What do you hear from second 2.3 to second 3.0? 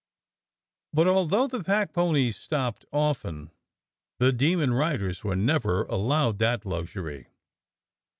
stopped